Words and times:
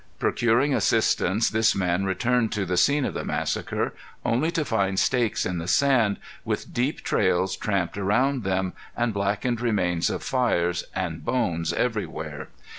Procuring 0.17 0.73
assistance 0.73 1.47
this 1.51 1.75
man 1.75 2.05
returned 2.05 2.51
to 2.53 2.65
the 2.65 2.75
scene 2.75 3.05
of 3.05 3.13
the 3.13 3.23
massacre, 3.23 3.93
only 4.25 4.49
to 4.49 4.65
find 4.65 4.97
stakes 4.97 5.45
in 5.45 5.59
the 5.59 5.67
sand, 5.67 6.17
with 6.43 6.73
deep 6.73 7.01
trails 7.01 7.55
tramped 7.55 7.99
around 7.99 8.43
them, 8.43 8.73
and 8.97 9.13
blackened 9.13 9.61
remains 9.61 10.09
of 10.09 10.23
fires, 10.23 10.85
and 10.95 11.23
bones 11.23 11.71
everywhere. 11.71 12.47